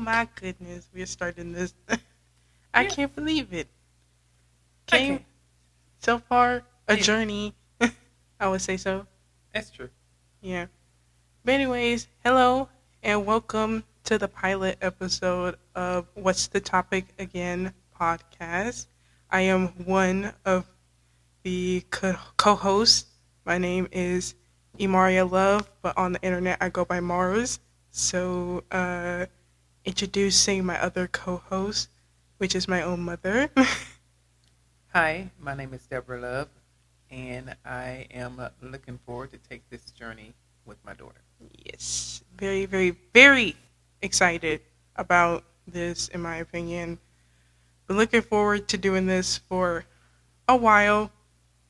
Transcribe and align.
my 0.00 0.28
goodness, 0.34 0.88
we're 0.94 1.06
starting 1.06 1.52
this. 1.52 1.74
I 2.74 2.82
Yeah. 2.82 2.88
can't 2.88 3.14
believe 3.14 3.52
it. 3.52 3.68
Came 4.86 5.08
can't. 5.18 5.24
so 5.98 6.18
far 6.18 6.62
a 6.88 6.96
Yeah. 6.96 7.02
journey. 7.02 7.54
I 8.40 8.48
would 8.48 8.62
say 8.62 8.76
so. 8.76 9.06
That's 9.52 9.70
true. 9.70 9.90
Yeah. 10.40 10.66
But 11.44 11.54
anyways, 11.54 12.08
hello 12.24 12.68
and 13.02 13.26
welcome 13.26 13.84
to 14.04 14.18
the 14.18 14.28
pilot 14.28 14.78
episode 14.80 15.56
of 15.74 16.06
What's 16.14 16.48
the 16.48 16.60
Topic 16.60 17.06
Again 17.18 17.74
podcast. 17.98 18.86
I 19.30 19.42
am 19.42 19.68
one 19.84 20.32
of 20.44 20.66
the 21.42 21.84
co- 21.90 22.16
co-hosts. 22.36 23.06
My 23.44 23.58
name 23.58 23.88
is 23.92 24.34
Imaria 24.78 25.30
Love, 25.30 25.70
but 25.82 25.96
on 25.98 26.12
the 26.12 26.22
internet 26.22 26.58
I 26.60 26.68
go 26.70 26.84
by 26.84 27.00
Mars. 27.00 27.60
So, 27.90 28.64
uh, 28.70 29.26
introducing 29.84 30.64
my 30.64 30.80
other 30.80 31.06
co-host, 31.06 31.88
which 32.38 32.54
is 32.54 32.68
my 32.68 32.82
own 32.82 33.00
mother. 33.00 33.50
Hi, 34.92 35.30
my 35.40 35.54
name 35.54 35.72
is 35.72 35.82
Deborah 35.86 36.20
Love, 36.20 36.48
and 37.10 37.54
I 37.64 38.06
am 38.12 38.40
uh, 38.40 38.48
looking 38.60 38.98
forward 39.06 39.30
to 39.32 39.38
take 39.48 39.68
this 39.70 39.90
journey 39.92 40.32
with 40.66 40.78
my 40.84 40.94
daughter. 40.94 41.20
yes, 41.64 42.22
very, 42.36 42.66
very, 42.66 42.96
very 43.14 43.56
excited 44.02 44.60
about 44.96 45.44
this, 45.66 46.08
in 46.08 46.20
my 46.20 46.36
opinion. 46.36 46.98
Been 47.86 47.96
looking 47.96 48.22
forward 48.22 48.68
to 48.68 48.78
doing 48.78 49.06
this 49.06 49.38
for 49.38 49.84
a 50.48 50.56
while. 50.56 51.10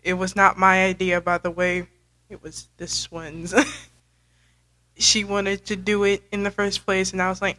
It 0.03 0.15
was 0.15 0.35
not 0.35 0.59
my 0.59 0.85
idea, 0.85 1.21
by 1.21 1.39
the 1.39 1.51
way. 1.51 1.87
It 2.29 2.43
was 2.43 2.69
this 2.77 3.11
one's. 3.11 3.55
she 4.97 5.25
wanted 5.25 5.65
to 5.67 5.77
do 5.77 6.05
it 6.05 6.23
in 6.31 6.43
the 6.43 6.51
first 6.51 6.85
place, 6.85 7.13
and 7.13 7.21
I 7.21 7.29
was 7.29 7.43
like, 7.43 7.59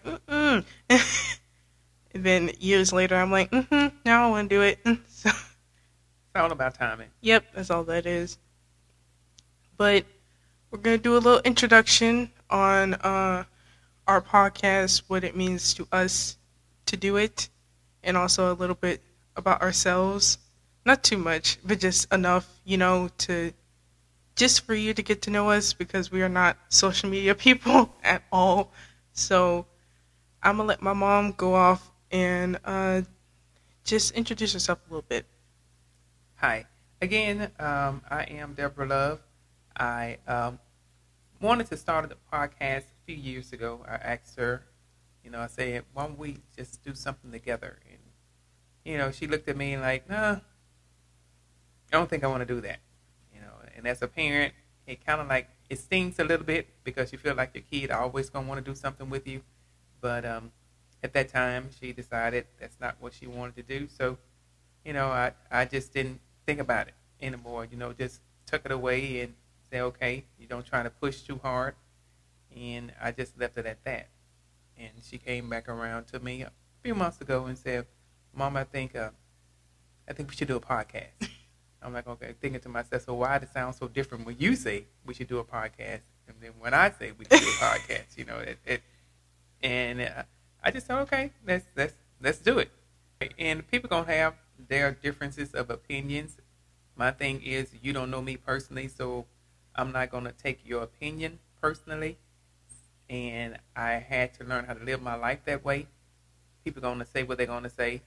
mm 0.51 0.65
and 2.13 2.23
then 2.25 2.51
years 2.59 2.91
later, 2.91 3.15
I'm 3.15 3.31
like, 3.31 3.51
mm-hmm, 3.51 3.95
now 4.05 4.27
I 4.27 4.29
want 4.29 4.49
to 4.49 4.55
do 4.55 4.61
it. 4.61 4.79
So, 5.07 5.29
It's 5.29 6.35
all 6.35 6.51
about 6.51 6.75
timing. 6.75 7.09
Yep, 7.21 7.45
that's 7.53 7.69
all 7.69 7.83
that 7.85 8.05
is. 8.05 8.37
But 9.77 10.05
we're 10.69 10.79
gonna 10.79 10.97
do 10.97 11.13
a 11.15 11.19
little 11.19 11.41
introduction 11.41 12.31
on 12.49 12.95
uh, 12.95 13.43
our 14.07 14.21
podcast, 14.21 15.03
what 15.07 15.23
it 15.23 15.35
means 15.35 15.73
to 15.75 15.87
us 15.91 16.37
to 16.87 16.97
do 16.97 17.17
it, 17.17 17.49
and 18.03 18.17
also 18.17 18.51
a 18.51 18.55
little 18.55 18.75
bit 18.75 19.01
about 19.35 19.61
ourselves. 19.61 20.37
Not 20.85 21.03
too 21.03 21.17
much, 21.17 21.59
but 21.63 21.79
just 21.79 22.11
enough, 22.11 22.47
you 22.65 22.77
know, 22.77 23.09
to 23.19 23.53
just 24.35 24.65
for 24.65 24.73
you 24.73 24.93
to 24.93 25.03
get 25.03 25.21
to 25.23 25.29
know 25.29 25.49
us 25.51 25.73
because 25.73 26.11
we 26.11 26.21
are 26.23 26.29
not 26.29 26.57
social 26.69 27.09
media 27.09 27.35
people 27.47 27.93
at 28.03 28.23
all. 28.31 28.71
So 29.13 29.65
I'm 30.43 30.57
gonna 30.57 30.67
let 30.67 30.81
my 30.81 30.93
mom 30.93 31.33
go 31.33 31.53
off 31.53 31.91
and 32.09 32.59
uh, 32.65 33.01
just 33.83 34.13
introduce 34.13 34.53
herself 34.53 34.79
a 34.87 34.89
little 34.89 35.05
bit. 35.07 35.25
Hi. 36.35 36.65
Again, 37.01 37.51
um, 37.59 38.01
I 38.09 38.23
am 38.29 38.53
Deborah 38.53 38.87
Love. 38.87 39.19
I 39.75 40.17
um, 40.27 40.59
wanted 41.39 41.67
to 41.67 41.77
start 41.77 42.09
the 42.09 42.17
podcast 42.31 42.83
a 42.83 43.05
few 43.05 43.15
years 43.15 43.53
ago. 43.53 43.85
I 43.87 43.95
asked 43.95 44.37
her, 44.37 44.63
you 45.23 45.29
know, 45.29 45.39
I 45.39 45.47
said, 45.47 45.83
why 45.93 46.07
don't 46.07 46.17
we 46.17 46.37
just 46.57 46.83
do 46.83 46.95
something 46.95 47.31
together? 47.31 47.77
And, 47.89 47.99
you 48.83 48.97
know, 48.97 49.11
she 49.11 49.27
looked 49.27 49.47
at 49.47 49.57
me 49.57 49.77
like, 49.77 50.09
nah, 50.09 50.33
I 50.33 50.39
don't 51.91 52.09
think 52.09 52.23
I 52.23 52.27
want 52.27 52.47
to 52.47 52.51
do 52.51 52.61
that. 52.61 52.79
You 53.33 53.41
know, 53.41 53.53
and 53.75 53.87
as 53.87 54.01
a 54.01 54.07
parent, 54.07 54.53
it 54.87 55.05
kind 55.05 55.21
of 55.21 55.27
like, 55.27 55.49
it 55.69 55.79
stings 55.79 56.19
a 56.19 56.23
little 56.23 56.45
bit 56.45 56.67
because 56.83 57.11
you 57.11 57.17
feel 57.17 57.35
like 57.35 57.51
your 57.53 57.63
kid 57.63 57.91
always 57.91 58.29
going 58.29 58.45
to 58.45 58.49
want 58.49 58.63
to 58.63 58.71
do 58.71 58.75
something 58.75 59.09
with 59.09 59.27
you. 59.27 59.41
But 60.01 60.25
um, 60.25 60.51
at 61.03 61.13
that 61.13 61.29
time, 61.29 61.69
she 61.79 61.93
decided 61.93 62.45
that's 62.59 62.79
not 62.79 62.95
what 62.99 63.13
she 63.13 63.27
wanted 63.27 63.55
to 63.55 63.63
do. 63.63 63.87
So, 63.87 64.17
you 64.83 64.93
know, 64.93 65.07
I, 65.07 65.33
I 65.49 65.65
just 65.65 65.93
didn't 65.93 66.19
think 66.45 66.59
about 66.59 66.87
it 66.87 66.93
anymore. 67.21 67.67
You 67.69 67.77
know, 67.77 67.93
just 67.93 68.21
took 68.45 68.65
it 68.65 68.71
away 68.71 69.21
and 69.21 69.33
say, 69.71 69.81
okay, 69.81 70.25
you 70.39 70.47
don't 70.47 70.65
try 70.65 70.83
to 70.83 70.89
push 70.89 71.21
too 71.21 71.39
hard. 71.41 71.75
And 72.55 72.91
I 73.01 73.11
just 73.11 73.39
left 73.39 73.57
it 73.57 73.65
at 73.65 73.83
that. 73.85 74.07
And 74.77 74.89
she 75.03 75.17
came 75.17 75.49
back 75.49 75.69
around 75.69 76.05
to 76.07 76.19
me 76.19 76.41
a 76.41 76.51
few 76.83 76.95
months 76.95 77.21
ago 77.21 77.45
and 77.45 77.57
said, 77.57 77.85
Mom, 78.33 78.57
I 78.57 78.63
think, 78.63 78.95
uh, 78.95 79.09
I 80.07 80.13
think 80.13 80.29
we 80.29 80.35
should 80.35 80.47
do 80.47 80.55
a 80.55 80.61
podcast. 80.61 81.29
I'm 81.83 81.93
like, 81.93 82.07
okay, 82.07 82.35
thinking 82.39 82.61
to 82.61 82.69
myself, 82.69 83.03
so 83.03 83.13
why 83.15 83.39
does 83.39 83.49
it 83.49 83.53
sound 83.53 83.75
so 83.75 83.87
different 83.87 84.25
when 84.25 84.35
you 84.37 84.55
say 84.55 84.85
we 85.05 85.13
should 85.13 85.27
do 85.27 85.39
a 85.39 85.43
podcast 85.43 86.01
and 86.27 86.37
then 86.39 86.51
when 86.59 86.73
I 86.73 86.91
say 86.91 87.11
we 87.17 87.25
should 87.25 87.41
do 87.41 87.47
a 87.49 87.51
podcast? 87.65 88.17
You 88.17 88.25
know, 88.25 88.37
it, 88.37 88.59
it 88.65 88.81
and 89.63 90.01
uh, 90.01 90.23
I 90.63 90.71
just 90.71 90.87
said, 90.87 90.97
okay, 91.01 91.31
let's 91.45 91.65
let's 91.75 91.93
let's 92.21 92.39
do 92.39 92.59
it. 92.59 92.71
And 93.37 93.67
people 93.69 93.89
gonna 93.89 94.11
have 94.11 94.35
their 94.67 94.91
differences 94.91 95.53
of 95.53 95.69
opinions. 95.69 96.37
My 96.95 97.11
thing 97.11 97.41
is, 97.43 97.71
you 97.81 97.93
don't 97.93 98.09
know 98.11 98.21
me 98.21 98.37
personally, 98.37 98.87
so 98.87 99.25
I'm 99.75 99.91
not 99.91 100.11
gonna 100.11 100.31
take 100.31 100.65
your 100.65 100.83
opinion 100.83 101.39
personally. 101.61 102.17
And 103.09 103.57
I 103.75 103.93
had 103.93 104.33
to 104.35 104.43
learn 104.43 104.65
how 104.65 104.73
to 104.73 104.83
live 104.83 105.01
my 105.01 105.15
life 105.15 105.39
that 105.45 105.63
way. 105.63 105.87
People 106.63 106.81
gonna 106.81 107.05
say 107.05 107.23
what 107.23 107.37
they're 107.37 107.47
gonna 107.47 107.69
say. 107.69 108.01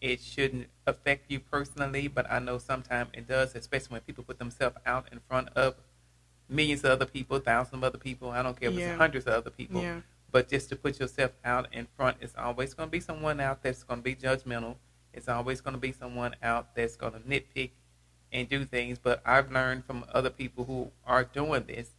It 0.00 0.20
shouldn't 0.20 0.68
affect 0.86 1.30
you 1.30 1.40
personally, 1.40 2.08
but 2.08 2.30
I 2.30 2.38
know 2.38 2.56
sometimes 2.58 3.10
it 3.12 3.28
does, 3.28 3.54
especially 3.54 3.92
when 3.94 4.00
people 4.00 4.24
put 4.24 4.38
themselves 4.38 4.76
out 4.86 5.06
in 5.12 5.20
front 5.28 5.50
of 5.50 5.74
millions 6.48 6.84
of 6.84 6.90
other 6.90 7.06
people, 7.06 7.38
thousands 7.38 7.74
of 7.74 7.84
other 7.84 7.98
people. 7.98 8.30
I 8.30 8.42
don't 8.42 8.58
care 8.58 8.70
if 8.70 8.76
Yeah. 8.78 8.90
it's 8.92 8.98
hundreds 8.98 9.26
of 9.26 9.34
other 9.34 9.50
people 9.50 9.82
Yeah. 9.82 10.00
But 10.32 10.48
just 10.48 10.68
to 10.68 10.76
put 10.76 10.98
yourself 11.00 11.32
out 11.44 11.66
in 11.72 11.86
front 11.96 12.16
it's 12.20 12.34
always 12.36 12.74
going 12.74 12.88
to 12.88 12.90
be 12.90 13.00
someone 13.00 13.40
out 13.40 13.62
that's 13.62 13.82
going 13.82 13.98
to 14.00 14.04
be 14.04 14.14
judgmental 14.14 14.76
it's 15.12 15.28
always 15.28 15.60
going 15.60 15.74
to 15.74 15.80
be 15.80 15.92
someone 15.92 16.34
out 16.42 16.74
that's 16.74 16.96
going 16.96 17.12
to 17.12 17.18
nitpick 17.20 17.70
and 18.32 18.48
do 18.48 18.64
things 18.64 18.98
but 18.98 19.20
i've 19.26 19.50
learned 19.50 19.84
from 19.84 20.04
other 20.12 20.30
people 20.30 20.64
who 20.64 20.90
are 21.06 21.24
doing 21.24 21.64
this 21.66 21.90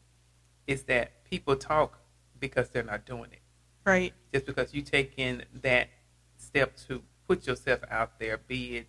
is 0.67 0.83
that 0.83 1.23
people 1.25 1.55
talk 1.55 1.97
because 2.39 2.69
they're 2.69 2.83
not 2.83 3.05
doing 3.05 3.29
it 3.31 3.39
Right. 3.83 4.13
just 4.33 4.45
because 4.45 4.73
you 4.73 4.81
take 4.83 5.13
in 5.17 5.43
that 5.61 5.89
step 6.37 6.75
to 6.87 7.01
put 7.27 7.47
yourself 7.47 7.79
out 7.89 8.19
there 8.19 8.37
be 8.37 8.77
it 8.77 8.87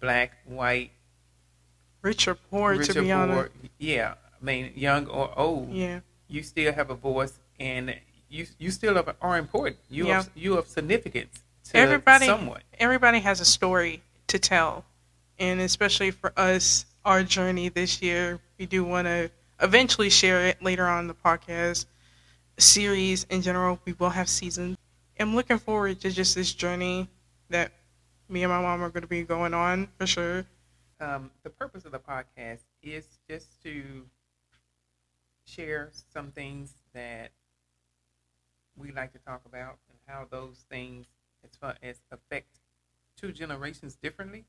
black 0.00 0.32
white 0.46 0.90
Rich 2.02 2.26
or 2.26 2.34
poor, 2.34 2.74
rich 2.76 2.88
to 2.88 2.98
or 2.98 3.02
be 3.02 3.08
poor 3.08 3.16
honest. 3.16 3.50
yeah 3.78 4.14
i 4.40 4.44
mean 4.44 4.72
young 4.74 5.06
or 5.06 5.36
old 5.38 5.70
Yeah. 5.70 6.00
you 6.28 6.42
still 6.42 6.72
have 6.72 6.90
a 6.90 6.94
voice 6.96 7.38
and 7.60 7.94
you 8.32 8.46
you 8.58 8.70
still 8.70 8.98
are, 8.98 9.14
are 9.20 9.38
important. 9.38 9.78
You 9.90 10.06
Yeah. 10.08 10.14
have 10.16 10.30
you 10.34 10.56
have 10.56 10.66
significance 10.66 11.42
to 11.70 11.76
Everybody- 11.76 12.26
someone. 12.26 12.62
Everybody 12.78 13.20
has 13.20 13.40
a 13.40 13.44
story 13.44 14.02
to 14.28 14.38
tell. 14.38 14.84
And 15.38 15.60
especially 15.60 16.10
for 16.10 16.32
us, 16.36 16.86
our 17.04 17.22
journey 17.22 17.68
this 17.68 18.00
year, 18.02 18.40
we 18.58 18.66
do 18.66 18.84
want 18.84 19.06
to 19.06 19.30
eventually 19.60 20.08
share 20.10 20.46
it 20.46 20.62
later 20.62 20.86
on 20.86 21.00
in 21.04 21.08
the 21.08 21.14
podcast. 21.14 21.86
Series 22.58 23.24
in 23.24 23.42
general, 23.42 23.80
we 23.84 23.92
will 23.94 24.10
have 24.10 24.28
seasons. 24.28 24.76
I'm 25.18 25.34
looking 25.34 25.58
forward 25.58 26.00
to 26.00 26.10
just 26.10 26.34
this 26.34 26.52
journey 26.52 27.08
that 27.48 27.72
me 28.28 28.42
and 28.44 28.52
my 28.52 28.60
mom 28.60 28.82
are 28.82 28.88
going 28.90 29.02
to 29.02 29.08
be 29.08 29.22
going 29.22 29.54
on 29.54 29.88
for 29.98 30.06
sure. 30.06 30.44
Um, 31.00 31.30
the 31.42 31.50
purpose 31.50 31.84
of 31.84 31.92
the 31.92 31.98
podcast 31.98 32.60
is 32.82 33.06
just 33.28 33.62
to 33.62 34.06
share 35.44 35.90
some 36.12 36.30
things 36.30 36.72
that 36.94 37.30
we 38.76 38.92
like 38.92 39.12
to 39.12 39.18
talk 39.18 39.42
about 39.46 39.78
and 39.88 39.98
how 40.06 40.26
those 40.30 40.64
things, 40.70 41.06
as 41.44 41.50
far 41.56 41.76
as 41.82 42.00
affect 42.10 42.60
two 43.16 43.32
generations 43.32 43.96
differently. 43.96 44.44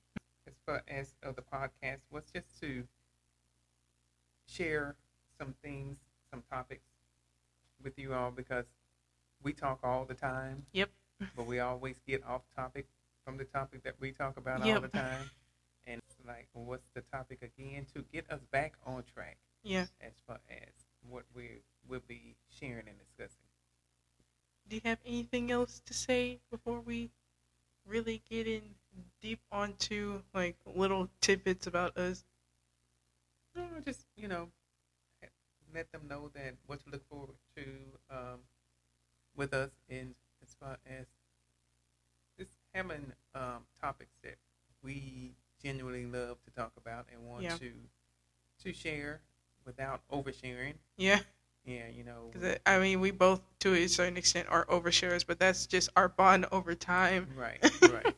As 0.47 0.53
far 0.65 0.83
as 0.87 1.13
of 1.23 1.35
the 1.35 1.41
podcast 1.41 1.99
was 2.11 2.25
just 2.33 2.59
to 2.61 2.83
share 4.47 4.95
some 5.37 5.55
things, 5.63 5.97
some 6.29 6.43
topics 6.51 6.85
with 7.83 7.97
you 7.97 8.13
all 8.13 8.31
because 8.31 8.65
we 9.41 9.53
talk 9.53 9.79
all 9.83 10.05
the 10.05 10.13
time. 10.13 10.65
Yep. 10.73 10.89
But 11.35 11.45
we 11.45 11.59
always 11.59 11.99
get 12.07 12.23
off 12.25 12.41
topic 12.55 12.87
from 13.25 13.37
the 13.37 13.45
topic 13.45 13.83
that 13.83 13.95
we 13.99 14.11
talk 14.11 14.37
about 14.37 14.61
all 14.61 14.81
the 14.81 14.87
time. 14.89 15.29
And 15.85 16.01
it's 16.07 16.17
like, 16.25 16.47
what's 16.53 16.87
the 16.93 17.01
topic 17.01 17.39
again? 17.41 17.85
To 17.93 18.03
get 18.11 18.29
us 18.31 18.41
back 18.51 18.73
on 18.85 19.03
track 19.13 19.37
Yeah. 19.63 19.85
as 20.01 20.13
far 20.25 20.39
as 20.49 20.85
what 21.09 21.23
we 21.35 21.61
will 21.87 22.01
be 22.07 22.35
sharing 22.49 22.87
and 22.87 22.97
discussing. 22.99 23.43
Do 24.67 24.75
you 24.75 24.81
have 24.85 24.99
anything 25.05 25.51
else 25.51 25.81
to 25.85 25.93
say 25.93 26.39
before 26.49 26.79
we 26.79 27.09
really 27.85 28.21
get 28.29 28.47
in 28.47 28.61
deep 29.21 29.39
onto 29.51 30.21
like 30.33 30.55
little 30.65 31.09
tidbits 31.21 31.67
about 31.67 31.97
us? 31.97 32.23
No, 33.55 33.63
just 33.85 34.05
you 34.15 34.27
know, 34.27 34.49
let 35.73 35.91
them 35.91 36.07
know 36.07 36.29
that 36.33 36.55
what 36.65 36.79
to 36.83 36.89
look 36.89 37.07
forward 37.09 37.35
to 37.55 37.63
um, 38.09 38.39
with 39.35 39.53
us, 39.53 39.71
and 39.89 40.15
as 40.41 40.55
far 40.59 40.77
as 40.87 41.05
just 42.37 42.51
having 42.73 43.13
um, 43.35 43.63
topics 43.79 44.15
that 44.23 44.35
we 44.83 45.33
genuinely 45.61 46.05
love 46.05 46.37
to 46.45 46.51
talk 46.51 46.71
about 46.77 47.05
and 47.11 47.27
want 47.27 47.43
Yeah. 47.43 47.57
to 47.57 47.71
to 48.63 48.73
share 48.73 49.19
without 49.65 50.01
oversharing. 50.09 50.75
Yeah. 50.97 51.19
Yeah, 51.65 51.87
you 51.87 52.03
know. 52.03 52.29
Because 52.31 52.57
I 52.65 52.79
mean, 52.79 52.99
we 52.99 53.11
both 53.11 53.41
to 53.59 53.73
a 53.73 53.87
certain 53.87 54.17
extent 54.17 54.47
are 54.49 54.65
overshares, 54.65 55.25
but 55.25 55.39
that's 55.39 55.65
just 55.65 55.89
our 55.95 56.09
bond 56.09 56.45
over 56.51 56.75
time. 56.75 57.27
Right, 57.35 57.59
right. 57.83 58.15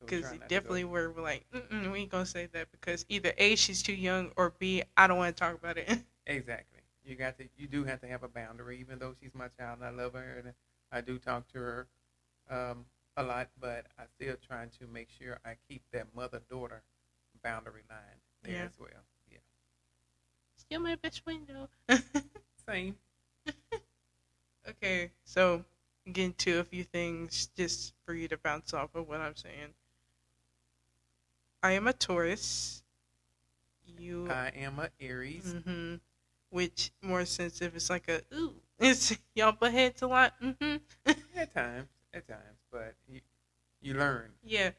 Because 0.00 0.30
go- 0.32 0.38
definitely 0.48 0.84
we're, 0.84 1.10
we're 1.10 1.22
like, 1.22 1.44
we 1.70 2.00
ain't 2.00 2.10
gonna 2.10 2.26
say 2.26 2.46
that 2.52 2.70
because 2.72 3.04
either 3.08 3.32
a 3.38 3.56
she's 3.56 3.82
too 3.82 3.94
young 3.94 4.32
or 4.36 4.54
b 4.58 4.82
I 4.96 5.06
don't 5.06 5.18
want 5.18 5.36
to 5.36 5.40
talk 5.40 5.54
about 5.54 5.78
it. 5.78 5.88
Exactly. 6.26 6.80
You 7.06 7.14
got 7.16 7.38
to. 7.38 7.48
You 7.56 7.66
do 7.68 7.84
have 7.84 8.02
to 8.02 8.06
have 8.06 8.22
a 8.22 8.28
boundary, 8.28 8.78
even 8.80 8.98
though 8.98 9.14
she's 9.20 9.34
my 9.34 9.48
child 9.58 9.78
and 9.78 9.86
I 9.86 9.90
love 9.90 10.12
her 10.12 10.42
and 10.44 10.52
I 10.92 11.00
do 11.00 11.18
talk 11.18 11.48
to 11.54 11.58
her 11.58 11.86
um, 12.50 12.84
a 13.16 13.22
lot. 13.22 13.48
But 13.60 13.86
I 13.98 14.04
still 14.16 14.36
trying 14.46 14.70
to 14.80 14.86
make 14.86 15.08
sure 15.18 15.38
I 15.44 15.54
keep 15.68 15.82
that 15.92 16.06
mother 16.14 16.42
daughter 16.50 16.82
boundary 17.42 17.82
line 17.90 18.20
there 18.42 18.54
Yeah. 18.54 18.64
as 18.64 18.78
well. 18.78 18.90
Yeah. 19.30 19.38
Still 20.56 20.80
my 20.80 20.94
best 20.96 21.20
friend 21.24 21.46
though. 21.48 21.68
Same. 22.68 22.96
okay, 24.68 25.10
so 25.24 25.64
get 26.12 26.24
into 26.26 26.60
a 26.60 26.64
few 26.64 26.84
things 26.84 27.48
just 27.56 27.94
for 28.04 28.14
you 28.14 28.28
to 28.28 28.36
bounce 28.36 28.72
off 28.74 28.94
of 28.94 29.08
what 29.08 29.20
I'm 29.20 29.36
saying. 29.36 29.74
I 31.62 31.72
am 31.72 31.86
a 31.86 31.92
Taurus. 31.92 32.82
You 33.98 34.30
I 34.30 34.48
am 34.54 34.78
a 34.78 34.90
Aries. 35.00 35.54
hmm 35.64 35.96
Which 36.50 36.90
more 37.02 37.24
sensitive. 37.24 37.76
It's 37.76 37.90
like 37.90 38.08
a 38.08 38.22
ooh. 38.34 38.54
It's 38.78 39.16
y'all 39.34 39.52
butt 39.52 39.72
heads 39.72 40.02
a 40.02 40.06
lot. 40.06 40.34
hmm 40.40 40.76
At 41.36 41.52
times, 41.54 41.88
at 42.14 42.26
times, 42.28 42.58
but 42.70 42.94
you 43.08 43.20
you 43.80 43.94
learn. 43.94 44.32
yeah, 44.42 44.70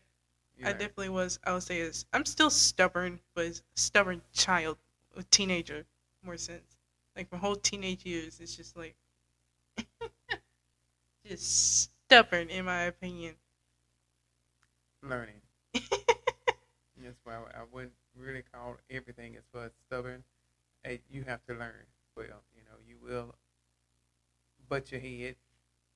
You 0.58 0.66
I 0.66 0.70
learn. 0.70 0.80
definitely 0.80 1.10
was. 1.10 1.40
I 1.46 1.54
would 1.54 1.64
say 1.64 1.80
is 1.82 2.06
I'm 2.14 2.26
still 2.26 2.50
stubborn, 2.50 3.22
but 3.36 3.62
stubborn 3.76 4.22
child, 4.34 4.78
a 5.18 5.24
teenager, 5.24 5.86
more 6.24 6.38
sense. 6.38 6.79
Like 7.20 7.34
my 7.34 7.38
whole 7.38 7.58
teenage 7.58 8.06
years, 8.06 8.40
it's 8.40 8.56
just 8.56 8.78
like 8.78 8.96
just 11.28 11.92
stubborn 12.08 12.50
in 12.50 12.64
my 12.64 12.84
opinion. 12.84 13.36
learning. 15.04 15.42
That's 15.74 17.20
why 17.26 17.34
I, 17.34 17.60
I 17.60 17.64
wouldn't 17.70 17.92
really 18.16 18.44
call 18.54 18.78
everything 18.90 19.36
as 19.36 19.44
far 19.52 19.66
as 19.66 19.72
stubborn. 19.86 20.24
Hey, 20.82 21.02
you 21.12 21.26
have 21.28 21.46
to 21.48 21.54
learn. 21.56 21.88
Well, 22.16 22.26
you 22.56 22.64
know, 22.64 22.78
you 22.88 22.96
will 23.04 23.36
butt 24.70 24.90
your 24.90 25.02
head. 25.02 25.36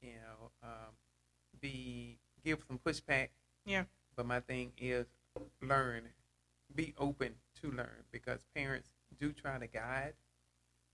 You 0.02 0.10
know, 0.16 0.52
um, 0.62 0.92
be 1.62 2.18
give 2.44 2.60
some 2.68 2.80
pushback. 2.86 3.30
Yeah. 3.66 3.84
But 4.18 4.26
my 4.26 4.42
thing 4.42 4.74
is 4.78 5.06
learn. 5.62 6.04
Be 6.76 6.94
open 6.98 7.36
to 7.62 7.72
learn 7.72 8.04
because 8.12 8.42
parents 8.54 8.90
do 9.18 9.32
try 9.32 9.58
to 9.58 9.68
guide. 9.68 10.16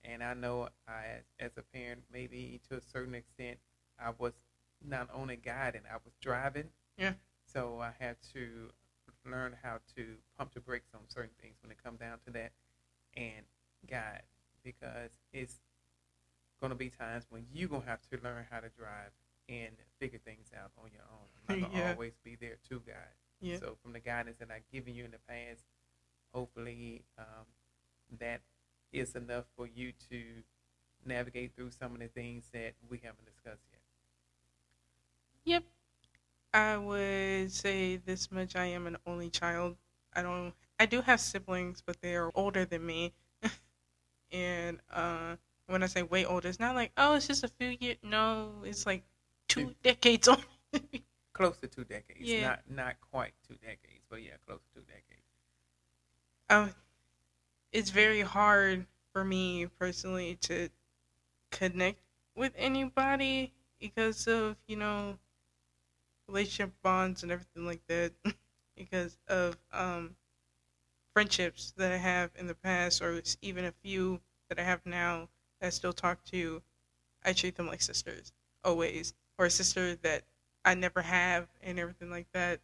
And 0.03 0.23
I 0.23 0.33
know 0.33 0.69
I, 0.87 1.21
as 1.39 1.51
a 1.57 1.61
parent, 1.61 2.03
maybe 2.11 2.59
to 2.69 2.77
a 2.77 2.81
certain 2.81 3.15
extent, 3.15 3.57
I 3.99 4.11
was 4.17 4.33
not 4.87 5.09
only 5.13 5.35
guiding, 5.35 5.81
I 5.91 5.95
was 6.03 6.13
driving. 6.21 6.69
Yeah. 6.97 7.13
So 7.45 7.79
I 7.81 7.91
had 7.99 8.15
to 8.33 8.69
learn 9.25 9.55
how 9.61 9.79
to 9.95 10.05
pump 10.37 10.53
the 10.53 10.61
brakes 10.61 10.89
on 10.93 11.01
certain 11.07 11.31
things 11.41 11.55
when 11.61 11.71
it 11.71 11.83
comes 11.83 11.99
down 11.99 12.19
to 12.25 12.31
that 12.31 12.51
and 13.15 13.45
guide 13.89 14.23
because 14.63 15.11
it's 15.33 15.59
going 16.59 16.71
to 16.71 16.75
be 16.77 16.89
times 16.89 17.25
when 17.29 17.45
you're 17.53 17.69
going 17.69 17.81
to 17.81 17.87
have 17.87 18.01
to 18.09 18.17
learn 18.23 18.45
how 18.49 18.59
to 18.59 18.69
drive 18.69 19.11
and 19.47 19.75
figure 19.99 20.19
things 20.23 20.51
out 20.57 20.71
on 20.83 20.89
your 20.91 21.03
own. 21.11 21.27
I'm 21.35 21.61
not 21.61 21.61
going 21.61 21.73
to 21.73 21.79
Yeah. 21.79 21.91
always 21.91 22.13
be 22.23 22.35
there 22.39 22.57
to 22.69 22.81
guide. 22.85 23.15
Yeah. 23.41 23.57
So 23.59 23.77
from 23.81 23.93
the 23.93 23.99
guidance 23.99 24.37
that 24.39 24.49
I've 24.51 24.69
given 24.71 24.93
you 24.95 25.05
in 25.05 25.11
the 25.11 25.19
past, 25.27 25.63
hopefully 26.33 27.03
um, 27.17 27.45
that 28.19 28.41
is 28.91 29.15
enough 29.15 29.45
for 29.55 29.67
you 29.67 29.93
to 30.09 30.21
navigate 31.05 31.55
through 31.55 31.71
some 31.71 31.93
of 31.93 31.99
the 31.99 32.07
things 32.07 32.49
that 32.53 32.73
we 32.89 32.97
haven't 32.97 33.25
discussed 33.25 33.63
yet. 33.71 33.81
Yep. 35.45 35.63
I 36.53 36.77
would 36.77 37.51
say 37.51 37.97
this 37.97 38.31
much. 38.31 38.55
I 38.55 38.65
am 38.65 38.87
an 38.87 38.97
only 39.05 39.29
child. 39.29 39.77
I 40.13 40.21
don't. 40.23 40.53
I 40.79 40.85
do 40.85 41.01
have 41.01 41.19
siblings, 41.19 41.83
but 41.85 42.01
they 42.01 42.15
are 42.15 42.31
older 42.35 42.65
than 42.65 42.85
me. 42.85 43.13
and 44.31 44.79
uh, 44.91 45.35
when 45.67 45.83
I 45.83 45.85
say 45.85 46.01
way 46.01 46.25
older, 46.25 46.49
it's 46.49 46.59
not 46.59 46.75
like 46.75 46.91
oh, 46.97 47.15
it's 47.15 47.27
just 47.27 47.43
a 47.43 47.47
few 47.47 47.77
years. 47.79 47.97
No, 48.03 48.51
it's 48.63 48.85
like 48.85 49.03
two 49.47 49.75
decades 49.83 50.27
older. 50.27 50.41
Close 51.33 51.57
to 51.57 51.67
two 51.67 51.83
decades. 51.83 52.19
Yeah. 52.21 52.47
Not 52.47 52.59
not 52.69 52.95
quite 53.11 53.33
two 53.47 53.55
decades, 53.55 54.03
but 54.09 54.23
yeah, 54.23 54.31
close 54.45 54.59
to 54.73 54.79
two 54.79 54.85
decades. 54.87 55.25
um, 56.49 56.73
it's 57.71 57.89
very 57.89 58.21
hard 58.21 58.85
for 59.13 59.23
me 59.23 59.67
personally 59.79 60.35
to 60.41 60.69
connect 61.51 61.99
with 62.35 62.53
anybody 62.57 63.53
because 63.79 64.27
of 64.27 64.57
you 64.67 64.75
know 64.77 65.17
relationship 66.27 66.71
bonds 66.81 67.23
and 67.23 67.31
everything 67.31 67.65
like 67.65 67.81
that 67.87 68.13
because 68.75 69.17
of 69.27 69.57
um 69.71 70.15
friendships 71.13 71.73
that 71.77 71.91
I 71.91 71.97
have 71.97 72.31
in 72.35 72.47
the 72.47 72.55
past 72.55 73.01
or 73.01 73.21
even 73.41 73.65
a 73.65 73.71
few 73.83 74.21
that 74.49 74.59
I 74.59 74.63
have 74.63 74.85
now 74.85 75.29
that 75.59 75.67
I 75.67 75.69
still 75.69 75.93
talk 75.93 76.23
to 76.25 76.61
I 77.23 77.33
treat 77.33 77.55
them 77.55 77.67
like 77.67 77.81
sisters 77.81 78.33
always 78.63 79.13
or 79.37 79.45
a 79.47 79.51
sister 79.51 79.95
that 79.97 80.23
I 80.65 80.75
never 80.75 81.01
have 81.01 81.47
and 81.61 81.79
everything 81.79 82.11
like 82.11 82.27
that. 82.33 82.61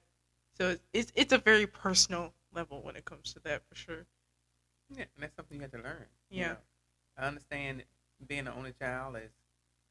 So 0.56 0.78
it's 0.94 1.12
it's 1.16 1.34
a 1.34 1.38
very 1.40 1.68
personal 1.68 2.34
level 2.54 2.82
when 2.84 2.96
it 2.96 3.06
comes 3.06 3.34
to 3.34 3.40
that 3.42 3.64
for 3.70 3.76
sure 3.76 4.08
Yeah, 4.90 5.06
and 5.16 5.24
that's 5.24 5.36
something 5.36 5.56
you 5.58 5.62
have 5.62 5.72
to 5.72 5.78
learn. 5.78 6.06
you 6.32 6.42
Yeah. 6.42 6.50
know. 6.50 6.58
I 7.18 7.28
understand 7.28 7.84
being 8.28 8.42
an 8.48 8.54
only 8.56 8.74
child 8.74 9.16
is 9.18 9.32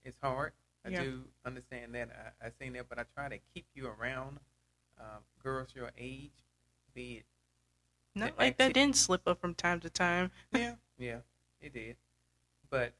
is 0.04 0.14
hard. 0.22 0.52
I 0.84 0.90
Yeah. 0.90 1.02
do 1.02 1.24
understand 1.44 1.94
that. 1.94 2.10
I, 2.42 2.46
I 2.46 2.50
seen 2.60 2.74
that, 2.74 2.88
but 2.88 2.98
I 2.98 3.04
try 3.14 3.28
to 3.28 3.38
keep 3.54 3.66
you 3.74 3.86
around 3.88 4.38
um, 5.00 5.22
girls 5.42 5.68
your 5.74 5.90
age, 5.98 6.32
be 6.94 7.18
it 7.18 7.24
not 8.14 8.36
The 8.38 8.38
like 8.38 8.56
that 8.58 8.72
didn't 8.72 8.96
slip 8.96 9.26
up 9.26 9.40
from 9.40 9.54
time 9.54 9.80
to 9.80 9.90
time 9.90 10.30
yeah, 10.52 10.74
yeah, 10.98 11.18
it 11.60 11.72
did. 11.72 11.96
But 12.70 12.94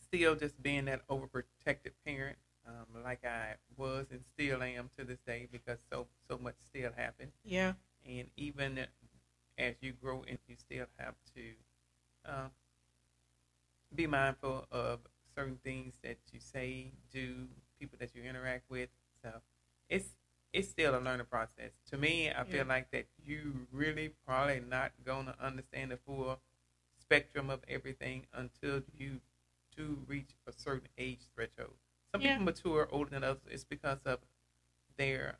still, 0.00 0.34
just 0.36 0.60
being 0.62 0.84
that 0.86 1.06
overprotected 1.08 1.92
parent, 2.04 2.38
um, 2.66 3.02
like 3.02 3.24
I 3.24 3.54
was 3.76 4.06
and 4.10 4.22
still 4.34 4.62
am 4.62 4.90
to 4.98 5.04
this 5.04 5.18
day, 5.26 5.48
because 5.50 5.78
so 5.90 6.06
so 6.28 6.38
much 6.38 6.54
still 6.66 6.92
happened. 6.96 7.32
yeah 7.44 7.74
And 8.06 8.28
even 8.36 8.86
as 9.58 9.74
you 9.80 9.92
grow, 9.92 10.24
and 10.28 10.38
you 10.48 10.56
still 10.56 10.86
have 10.98 11.14
to 11.34 11.42
uh, 12.26 12.48
be 13.94 14.06
mindful 14.06 14.66
of 14.70 15.00
certain 15.34 15.58
things 15.64 15.94
that 16.02 16.18
you 16.32 16.40
say, 16.40 16.92
do, 17.12 17.46
people 17.78 17.98
that 18.00 18.14
you 18.14 18.22
interact 18.22 18.70
with. 18.70 18.88
So 19.22 19.30
it's 19.88 20.16
it's 20.52 20.68
still 20.68 20.96
a 20.96 21.00
learning 21.00 21.26
process. 21.26 21.72
To 21.90 21.98
me, 21.98 22.30
I 22.30 22.32
Yeah. 22.32 22.44
feel 22.44 22.66
like 22.66 22.90
that 22.92 23.06
you 23.24 23.66
really 23.72 24.10
probably 24.26 24.60
not 24.60 24.92
gonna 25.04 25.36
understand 25.40 25.90
the 25.90 25.96
full 25.96 26.40
spectrum 27.00 27.50
of 27.50 27.60
everything 27.68 28.26
until 28.32 28.82
you 28.96 29.20
do 29.76 29.98
reach 30.06 30.30
a 30.46 30.52
certain 30.52 30.88
age 30.96 31.20
threshold. 31.34 31.74
Some 32.12 32.20
Yeah. 32.22 32.34
people 32.34 32.44
mature 32.44 32.88
older 32.92 33.10
than 33.10 33.24
others. 33.24 33.42
It's 33.50 33.64
because 33.64 33.98
of 34.04 34.20
their 34.96 35.38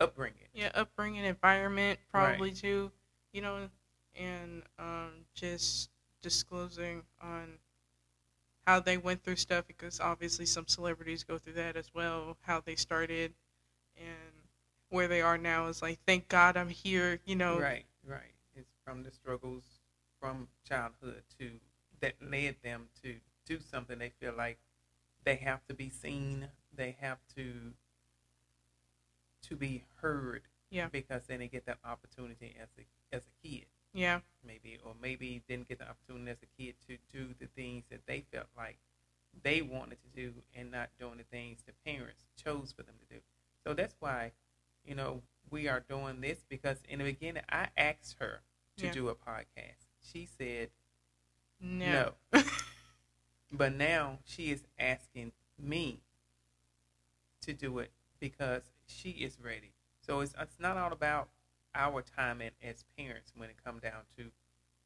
upbringing. 0.00 0.48
yeah 0.54 0.70
upbringing 0.74 1.24
environment 1.24 1.98
probably 2.10 2.50
too 2.50 2.90
you 3.32 3.40
know 3.40 3.68
and 4.14 4.62
um 4.78 5.10
just 5.34 5.90
disclosing 6.22 7.02
on 7.22 7.58
how 8.66 8.80
they 8.80 8.96
went 8.98 9.22
through 9.22 9.36
stuff 9.36 9.66
because 9.66 10.00
obviously 10.00 10.44
some 10.44 10.66
celebrities 10.66 11.22
go 11.22 11.38
through 11.38 11.52
that 11.52 11.76
as 11.76 11.94
well 11.94 12.36
how 12.42 12.60
they 12.60 12.74
started 12.74 13.32
and 13.96 14.32
where 14.90 15.08
they 15.08 15.20
are 15.20 15.38
now 15.38 15.66
is 15.66 15.82
like 15.82 15.98
thank 16.06 16.28
god 16.28 16.56
i'm 16.56 16.68
here 16.68 17.20
you 17.24 17.36
know 17.36 17.58
Right, 17.58 17.84
right. 18.06 18.20
It's 18.54 18.72
from 18.84 19.02
the 19.02 19.10
struggles 19.10 19.64
from 20.20 20.48
childhood 20.68 21.22
to 21.38 21.50
that 22.00 22.14
led 22.20 22.56
them 22.62 22.88
to 23.02 23.14
do 23.46 23.58
something 23.60 23.98
they 23.98 24.12
feel 24.20 24.34
like 24.36 24.58
they 25.24 25.36
have 25.36 25.64
to 25.66 25.74
be 25.74 25.88
seen, 25.88 26.48
they 26.74 26.96
have 27.00 27.18
to 27.36 27.72
to 29.48 29.56
be 29.56 29.84
heard. 30.00 30.42
Yeah. 30.70 30.88
Because 30.90 31.22
then 31.26 31.38
they 31.40 31.48
get 31.48 31.66
that 31.66 31.78
opportunity 31.84 32.54
as 32.60 32.68
a 32.78 33.14
as 33.16 33.22
a 33.26 33.46
kid, 33.48 33.66
yeah 33.94 34.20
maybe, 34.44 34.78
or 34.84 34.94
maybe 35.00 35.42
didn't 35.48 35.68
get 35.68 35.78
the 35.78 35.88
opportunity 35.88 36.30
as 36.30 36.38
a 36.42 36.62
kid 36.62 36.74
to 36.88 36.96
do 37.12 37.34
the 37.38 37.46
things 37.46 37.84
that 37.90 38.00
they 38.06 38.24
felt 38.32 38.46
like 38.56 38.78
they 39.42 39.62
wanted 39.62 39.98
to 40.02 40.08
do 40.14 40.32
and 40.54 40.70
not 40.70 40.88
doing 40.98 41.18
the 41.18 41.24
things 41.24 41.62
the 41.66 41.72
parents 41.90 42.24
chose 42.42 42.72
for 42.76 42.82
them 42.82 42.94
to 43.08 43.14
do. 43.16 43.20
So 43.64 43.74
that's 43.74 43.94
why, 44.00 44.32
you 44.84 44.94
know, 44.94 45.22
we 45.50 45.68
are 45.68 45.82
doing 45.88 46.20
this 46.20 46.44
because 46.48 46.78
in 46.88 46.98
the 46.98 47.04
beginning 47.04 47.42
I 47.48 47.68
asked 47.76 48.16
her 48.20 48.40
to 48.78 48.86
Yeah. 48.86 48.92
do 48.92 49.08
a 49.08 49.14
podcast. 49.14 49.86
She 50.02 50.26
said 50.26 50.70
no, 51.60 52.12
but 53.52 53.74
now 53.74 54.18
she 54.24 54.50
is 54.50 54.64
asking 54.78 55.32
me 55.58 56.00
to 57.40 57.52
do 57.52 57.78
it 57.78 57.90
because 58.20 58.62
she 58.86 59.10
is 59.10 59.38
ready. 59.42 59.72
So 60.00 60.20
it's 60.20 60.34
it's 60.40 60.58
not 60.60 60.76
all 60.76 60.92
about 60.92 61.28
our 61.74 62.02
timing 62.02 62.52
as 62.62 62.84
parents 62.96 63.32
when 63.36 63.50
it 63.50 63.56
comes 63.62 63.82
down 63.82 64.02
to 64.16 64.30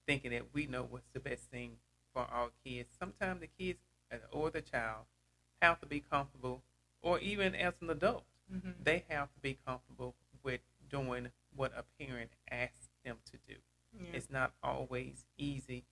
thinking 0.07 0.31
that 0.33 0.53
we 0.53 0.67
know 0.67 0.83
what's 0.89 1.09
the 1.13 1.21
best 1.21 1.45
thing 1.51 1.77
for 2.13 2.23
our 2.23 2.51
kids. 2.65 2.89
Sometimes 2.99 3.41
the 3.41 3.47
kids 3.47 3.79
uh, 4.13 4.17
or 4.33 4.51
the 4.51 4.61
child 4.63 5.05
have 5.63 5.79
to 5.81 5.87
be 5.87 6.01
comfortable, 6.01 6.63
or 7.03 7.19
even 7.21 7.55
as 7.55 7.75
an 7.81 7.91
adult, 7.91 8.25
Mhm. 8.53 8.75
they 8.83 9.05
have 9.09 9.33
to 9.35 9.41
be 9.41 9.55
comfortable 9.65 10.17
with 10.43 10.61
doing 10.89 11.31
what 11.55 11.73
a 11.77 11.85
parent 12.03 12.33
asks 12.51 12.89
them 13.05 13.19
to 13.27 13.37
do. 13.47 13.57
Yeah. 13.93 14.11
It's 14.15 14.31
not 14.31 14.53
always 14.63 15.27
easy 15.37 15.85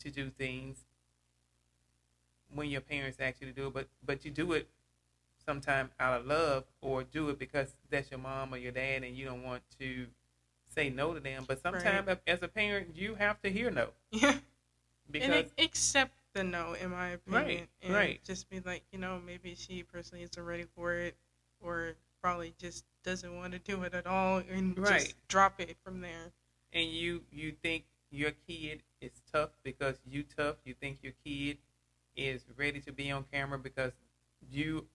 to 0.00 0.10
do 0.10 0.30
things 0.30 0.84
when 2.54 2.68
your 2.68 2.80
parents 2.80 3.18
ask 3.20 3.40
you 3.40 3.46
to 3.48 3.52
do 3.52 3.66
it, 3.68 3.72
but 3.74 3.88
but 4.02 4.24
you 4.24 4.30
do 4.30 4.52
it 4.52 4.68
sometime 5.46 5.90
out 6.00 6.20
of 6.20 6.26
love 6.26 6.64
or 6.80 7.04
do 7.04 7.28
it 7.30 7.38
because 7.38 7.74
that's 7.90 8.10
your 8.10 8.20
mom 8.20 8.52
or 8.52 8.58
your 8.58 8.72
dad 8.72 9.04
and 9.04 9.16
you 9.16 9.24
don't 9.24 9.42
want 9.44 9.62
to 9.78 10.06
say 10.74 10.90
no 10.90 11.14
to 11.14 11.20
them. 11.20 11.44
But 11.46 11.62
sometimes 11.62 12.08
as 12.26 12.42
a 12.42 12.48
parent, 12.48 12.88
you 12.96 13.14
have 13.14 13.40
to 13.42 13.50
hear 13.50 13.70
no 13.70 13.88
Yeah. 14.10 14.36
because 15.10 15.46
and 15.58 15.66
accept 15.66 16.12
the 16.34 16.44
no, 16.44 16.74
in 16.74 16.90
my 16.90 17.08
opinion. 17.10 17.44
Right, 17.46 17.68
and 17.82 17.94
right. 17.94 18.20
Just 18.24 18.48
be 18.50 18.60
like, 18.60 18.82
you 18.92 18.98
know, 18.98 19.20
maybe 19.24 19.54
she 19.54 19.82
personally 19.82 20.24
isn't 20.24 20.42
ready 20.44 20.66
for 20.74 20.94
it, 20.94 21.16
or 21.60 21.94
probably 22.22 22.54
just 22.58 22.84
doesn't 23.04 23.34
want 23.36 23.52
to 23.52 23.58
do 23.58 23.82
it 23.84 23.94
at 23.94 24.06
all, 24.06 24.42
and 24.50 24.76
Right. 24.78 25.00
just 25.00 25.14
drop 25.28 25.60
it 25.60 25.76
from 25.84 26.00
there. 26.00 26.32
and 26.72 26.90
you 26.90 27.22
you 27.32 27.52
think 27.62 27.84
your 28.10 28.32
kid 28.46 28.82
is 29.00 29.12
tough 29.32 29.50
because 29.62 29.96
you 30.04 30.24
tough. 30.24 30.56
You 30.64 30.74
think 30.74 30.98
your 31.02 31.12
kid 31.24 31.58
is 32.16 32.44
ready 32.56 32.80
to 32.80 32.92
be 32.92 33.10
on 33.10 33.24
camera 33.32 33.58
because 33.58 33.92
you 34.50 34.86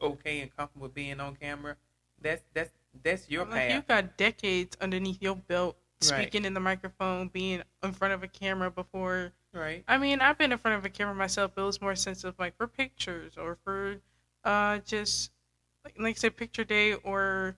okay 0.00 0.40
and 0.40 0.54
comfortable 0.56 0.88
being 0.88 1.20
on 1.20 1.36
camera. 1.36 1.76
That's 2.20 2.42
that's 2.54 2.70
that's 3.02 3.28
your 3.30 3.44
like, 3.44 3.68
path. 3.68 3.72
you 3.72 3.82
got 3.82 4.16
decades 4.16 4.76
underneath 4.80 5.20
your 5.20 5.36
belt, 5.36 5.76
Right. 6.10 6.22
speaking 6.22 6.44
in 6.44 6.54
the 6.54 6.60
microphone, 6.60 7.28
being 7.28 7.62
in 7.82 7.92
front 7.92 8.14
of 8.14 8.22
a 8.22 8.28
camera 8.28 8.70
before. 8.70 9.32
Right. 9.52 9.84
I 9.88 9.98
mean, 9.98 10.20
I've 10.20 10.36
been 10.36 10.52
in 10.52 10.58
front 10.58 10.76
of 10.76 10.84
a 10.84 10.88
camera 10.90 11.14
myself, 11.14 11.52
but 11.54 11.62
it 11.62 11.66
was 11.66 11.80
more 11.80 11.94
sense 11.94 12.24
of 12.24 12.38
like 12.38 12.56
for 12.56 12.66
pictures 12.66 13.36
or 13.36 13.56
for 13.64 13.96
uh 14.44 14.78
just 14.78 15.30
like 15.84 15.94
like 15.98 16.16
I 16.16 16.18
said, 16.18 16.36
picture 16.36 16.64
day 16.64 16.94
or 16.94 17.56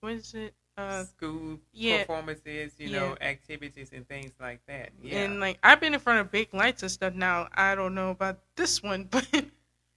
what 0.00 0.12
is 0.12 0.34
it? 0.34 0.54
Uh, 0.76 1.04
School 1.04 1.60
yeah. 1.72 1.98
performances, 2.00 2.72
you 2.78 2.90
know, 2.90 3.16
activities 3.20 3.90
and 3.92 4.08
things 4.08 4.32
like 4.40 4.60
that. 4.66 4.90
Yeah. 5.02 5.20
And 5.20 5.40
like 5.40 5.58
I've 5.62 5.80
been 5.80 5.94
in 5.94 6.00
front 6.00 6.20
of 6.20 6.30
big 6.30 6.52
lights 6.52 6.82
and 6.82 6.90
stuff. 6.90 7.14
Now 7.14 7.48
I 7.54 7.74
don't 7.74 7.94
know 7.94 8.10
about 8.10 8.38
this 8.56 8.82
one, 8.82 9.04
but 9.10 9.26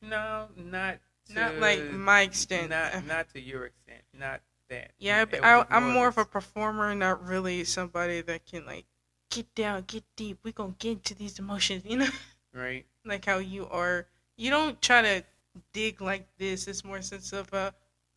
no, 0.01 0.47
not 0.55 0.99
to, 1.27 1.33
not 1.33 1.55
like 1.59 1.91
my 1.91 2.21
extent. 2.21 2.69
Not 2.69 3.05
not 3.05 3.29
to 3.33 3.41
your 3.41 3.65
extent. 3.65 4.01
Not 4.17 4.41
that. 4.69 4.91
yeah, 4.97 5.25
but 5.25 5.43
I, 5.43 5.65
I'm 5.69 5.91
more 5.91 6.07
of 6.07 6.17
a 6.17 6.25
performer, 6.25 6.93
not 6.95 7.25
really 7.25 7.63
somebody 7.63 8.21
that 8.21 8.45
can 8.45 8.65
like 8.65 8.85
get 9.29 9.53
down, 9.55 9.83
get 9.87 10.03
deep. 10.15 10.39
We 10.43 10.51
gonna 10.51 10.75
get 10.79 10.91
into 10.93 11.15
these 11.15 11.39
emotions, 11.39 11.83
you 11.85 11.97
know, 11.97 12.09
right. 12.53 12.85
like 13.05 13.25
how 13.25 13.37
you 13.37 13.67
are. 13.69 14.05
You 14.35 14.51
don't 14.51 14.81
try 14.81 15.01
to 15.01 15.23
dig 15.73 16.01
like 16.01 16.27
this. 16.37 16.67
It's 16.67 16.83
more 16.83 17.01
sense 17.01 17.33
of 17.33 17.53
uh, 17.53 17.71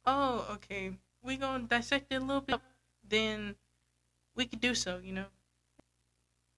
oh, 0.07 0.47
okay, 0.53 0.93
we 1.23 1.37
gonna 1.37 1.65
dissect 1.65 2.13
it 2.13 2.17
a 2.17 2.25
little 2.25 2.43
bit. 2.43 2.61
Then 3.09 3.57
we 4.37 4.47
could 4.47 4.61
do 4.61 4.75
so, 4.75 5.01
you 5.03 5.13
know. 5.13 5.27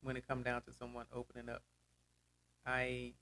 when 0.02 0.16
it 0.16 0.26
come 0.26 0.42
down 0.42 0.62
to 0.62 0.72
someone 0.72 1.06
opening 1.14 1.48
up. 1.48 1.62
I 2.66 3.12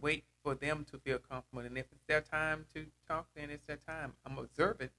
wait 0.00 0.24
for 0.42 0.54
them 0.54 0.86
to 0.90 0.98
feel 0.98 1.18
comfortable, 1.18 1.62
and 1.62 1.76
if 1.76 1.86
it's 1.92 2.04
their 2.06 2.20
time 2.20 2.64
to 2.74 2.86
talk, 3.08 3.26
then 3.34 3.50
it's 3.50 3.66
their 3.66 3.76
time. 3.76 4.12
I'm 4.24 4.38
observant. 4.38 4.92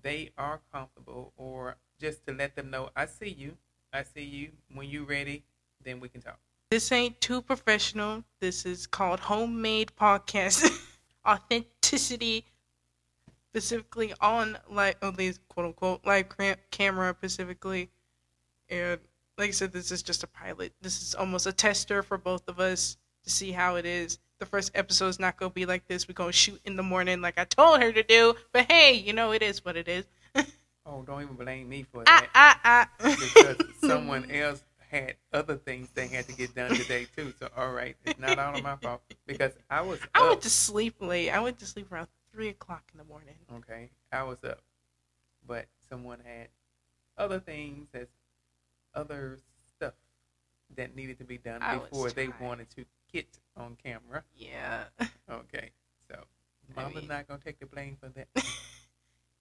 They 0.00 0.30
are 0.38 0.60
comfortable, 0.72 1.32
or 1.36 1.76
just 2.00 2.26
to 2.26 2.32
let 2.32 2.56
them 2.56 2.70
know, 2.70 2.90
I 2.96 3.06
see 3.06 3.28
you. 3.30 3.56
I 3.92 4.02
see 4.02 4.22
you. 4.22 4.50
When 4.72 4.88
you're 4.88 5.04
ready, 5.04 5.44
then 5.84 6.00
we 6.00 6.08
can 6.08 6.20
talk. 6.20 6.38
This 6.70 6.92
ain't 6.92 7.20
too 7.20 7.40
professional. 7.40 8.24
This 8.40 8.66
is 8.66 8.86
called 8.86 9.20
homemade 9.20 9.92
podcast. 9.98 10.70
Authenticity, 11.26 12.44
specifically 13.50 14.14
on 14.20 14.58
like 14.70 14.96
at 15.02 15.16
least 15.16 15.40
quote 15.48 15.66
unquote 15.66 16.06
live 16.06 16.28
cram- 16.28 16.56
camera 16.70 17.14
specifically. 17.18 17.90
And 18.68 19.00
like 19.36 19.48
I 19.48 19.52
said, 19.52 19.72
this 19.72 19.90
is 19.90 20.02
just 20.02 20.22
a 20.22 20.26
pilot. 20.26 20.72
This 20.80 21.00
is 21.00 21.14
almost 21.14 21.46
a 21.46 21.52
tester 21.52 22.02
for 22.02 22.18
both 22.18 22.48
of 22.48 22.60
us 22.60 22.96
to 23.24 23.30
see 23.30 23.52
how 23.52 23.76
it 23.76 23.86
is. 23.86 24.18
The 24.38 24.46
first 24.46 24.70
episode 24.74 25.08
is 25.08 25.18
not 25.18 25.36
gonna 25.36 25.50
be 25.50 25.66
like 25.66 25.86
this. 25.88 26.06
We're 26.06 26.14
gonna 26.14 26.32
shoot 26.32 26.60
in 26.64 26.76
the 26.76 26.82
morning 26.82 27.20
like 27.20 27.38
I 27.38 27.44
told 27.44 27.82
her 27.82 27.92
to 27.92 28.02
do. 28.02 28.34
But 28.52 28.70
hey, 28.70 28.94
you 28.94 29.12
know 29.12 29.32
it 29.32 29.42
is 29.42 29.64
what 29.64 29.76
it 29.76 29.88
is. 29.88 30.04
Oh, 30.90 31.02
don't 31.02 31.20
even 31.20 31.34
blame 31.34 31.68
me 31.68 31.82
for 31.82 32.02
ah 32.06 32.26
that, 32.32 32.58
ah 32.64 32.88
ah. 33.04 33.16
because 33.18 33.58
someone 33.80 34.30
else 34.30 34.64
had 34.90 35.16
other 35.34 35.56
things 35.56 35.90
they 35.90 36.06
had 36.06 36.26
to 36.28 36.32
get 36.32 36.54
done 36.54 36.74
today 36.74 37.06
too. 37.14 37.34
So, 37.38 37.50
all 37.54 37.72
right, 37.72 37.94
it's 38.06 38.18
not 38.18 38.38
all 38.38 38.56
of 38.56 38.62
my 38.62 38.76
fault 38.76 39.02
because 39.26 39.52
I 39.68 39.82
was. 39.82 40.00
I 40.14 40.22
up. 40.22 40.28
went 40.30 40.42
to 40.42 40.50
sleep 40.50 40.94
late. 41.00 41.28
I 41.28 41.40
went 41.40 41.58
to 41.58 41.66
sleep 41.66 41.92
around 41.92 42.08
three 42.32 42.48
o'clock 42.48 42.84
in 42.94 42.98
the 42.98 43.04
morning. 43.04 43.34
Okay, 43.54 43.90
I 44.10 44.22
was 44.22 44.42
up, 44.44 44.62
but 45.46 45.66
someone 45.90 46.20
had 46.24 46.48
other 47.18 47.38
things 47.38 47.88
as 47.92 48.06
other 48.94 49.40
stuff 49.76 49.92
that 50.74 50.96
needed 50.96 51.18
to 51.18 51.24
be 51.24 51.36
done 51.36 51.60
I 51.60 51.76
before 51.76 52.10
they 52.10 52.28
wanted 52.40 52.70
to 52.76 52.86
get 53.12 53.26
on 53.56 53.76
camera. 53.82 54.24
Yeah. 54.36 54.84
Okay, 55.30 55.72
so 56.10 56.24
I 56.74 56.80
Mama's 56.84 56.94
mean- 57.02 57.08
not 57.08 57.28
gonna 57.28 57.40
take 57.44 57.58
the 57.60 57.66
blame 57.66 57.96
for 58.00 58.08
that. 58.10 58.28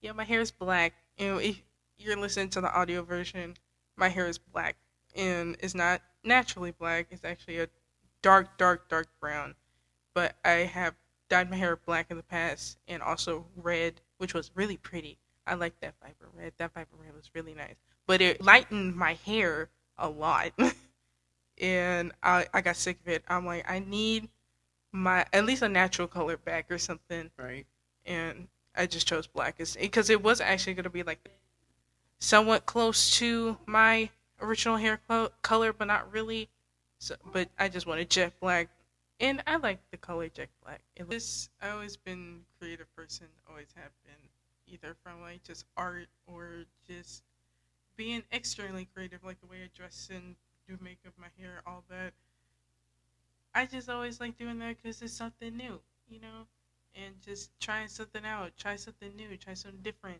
Yeah, 0.01 0.11
my 0.11 0.25
hair 0.25 0.41
is 0.41 0.51
black. 0.51 0.93
You 1.17 1.27
know, 1.27 1.37
if 1.39 1.59
you're 1.97 2.15
listening 2.17 2.49
to 2.49 2.61
the 2.61 2.71
audio 2.71 3.01
version, 3.03 3.55
my 3.95 4.09
hair 4.09 4.27
is 4.27 4.37
black 4.37 4.75
and 5.15 5.57
it's 5.59 5.73
not 5.73 6.01
naturally 6.23 6.71
black. 6.71 7.07
It's 7.09 7.25
actually 7.25 7.59
a 7.59 7.67
dark, 8.21 8.57
dark, 8.59 8.89
dark 8.89 9.07
brown. 9.19 9.55
But 10.13 10.35
I 10.45 10.51
have 10.71 10.93
dyed 11.29 11.49
my 11.49 11.55
hair 11.55 11.75
black 11.77 12.11
in 12.11 12.17
the 12.17 12.23
past 12.23 12.77
and 12.87 13.01
also 13.01 13.45
red, 13.55 14.01
which 14.19 14.33
was 14.35 14.51
really 14.53 14.77
pretty. 14.77 15.17
I 15.47 15.55
like 15.55 15.79
that 15.79 15.95
viper 16.03 16.29
red. 16.33 16.53
That 16.57 16.73
viper 16.73 16.95
red 17.03 17.15
was 17.15 17.31
really 17.33 17.53
nice. 17.55 17.75
But 18.05 18.21
it 18.21 18.41
lightened 18.43 18.95
my 18.95 19.13
hair 19.25 19.69
a 19.97 20.09
lot. 20.09 20.51
and 21.59 22.11
I, 22.23 22.47
I 22.53 22.61
got 22.61 22.75
sick 22.75 22.99
of 23.01 23.07
it. 23.07 23.23
I'm 23.27 23.45
like, 23.45 23.69
I 23.69 23.79
need 23.79 24.29
my 24.91 25.25
at 25.33 25.45
least 25.45 25.61
a 25.61 25.69
natural 25.69 26.07
color 26.07 26.37
back 26.37 26.71
or 26.71 26.77
something 26.77 27.29
Right? 27.37 27.65
and 28.05 28.47
I 28.75 28.85
just 28.85 29.07
chose 29.07 29.27
black 29.27 29.57
because 29.57 30.09
it 30.09 30.23
was 30.23 30.39
actually 30.41 30.75
going 30.75 30.85
to 30.85 30.89
be 30.89 31.03
like 31.03 31.29
somewhat 32.19 32.65
close 32.65 33.11
to 33.17 33.57
my 33.65 34.09
original 34.41 34.77
hair 34.77 34.99
clo- 35.07 35.31
color, 35.41 35.73
but 35.73 35.85
not 35.85 36.11
really. 36.11 36.49
So, 36.99 37.15
but 37.31 37.49
I 37.59 37.69
just 37.69 37.85
wanted 37.85 38.09
jet 38.09 38.33
black, 38.39 38.69
and 39.19 39.43
I 39.45 39.57
like 39.57 39.79
the 39.91 39.97
color 39.97 40.29
jet 40.29 40.49
black. 40.63 40.81
It 40.95 41.09
this 41.09 41.49
I 41.61 41.69
always 41.69 41.95
been 41.97 42.41
creative 42.59 42.93
person, 42.95 43.27
always 43.49 43.67
have 43.75 43.91
been, 44.05 44.29
either 44.67 44.95
from 45.03 45.21
like 45.21 45.43
just 45.43 45.65
art 45.75 46.07
or 46.25 46.65
just 46.87 47.23
being 47.95 48.23
externally 48.31 48.87
creative, 48.93 49.23
like 49.23 49.39
the 49.41 49.47
way 49.47 49.57
I 49.63 49.69
dress 49.75 50.09
and 50.13 50.35
do 50.67 50.77
makeup, 50.81 51.13
my 51.17 51.27
hair, 51.39 51.61
all 51.65 51.83
that. 51.89 52.13
I 53.53 53.65
just 53.65 53.89
always 53.89 54.19
like 54.19 54.37
doing 54.37 54.59
that 54.59 54.77
because 54.77 55.01
it's 55.01 55.13
something 55.13 55.55
new, 55.55 55.81
you 56.07 56.19
know 56.19 56.47
and 56.95 57.13
just 57.21 57.51
trying 57.59 57.87
something 57.87 58.25
out, 58.25 58.51
try 58.57 58.75
something 58.75 59.15
new, 59.15 59.37
try 59.37 59.53
something 59.53 59.81
different. 59.83 60.19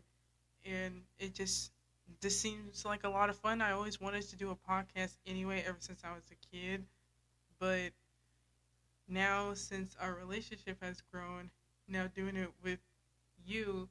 And 0.64 1.02
it 1.18 1.34
just 1.34 1.72
this 2.20 2.38
seems 2.40 2.84
like 2.84 3.04
a 3.04 3.08
lot 3.08 3.30
of 3.30 3.36
fun. 3.36 3.60
I 3.62 3.72
always 3.72 4.00
wanted 4.00 4.22
to 4.30 4.36
do 4.36 4.50
a 4.50 4.56
podcast 4.70 5.16
anyway, 5.26 5.64
ever 5.66 5.78
since 5.80 6.02
I 6.04 6.12
was 6.12 6.24
a 6.30 6.56
kid. 6.56 6.84
But 7.60 7.92
now, 9.08 9.54
since 9.54 9.96
our 10.00 10.14
relationship 10.14 10.76
has 10.82 11.00
grown, 11.12 11.50
now 11.88 12.06
doing 12.14 12.36
it 12.36 12.50
with 12.62 12.78
you, 13.46 13.88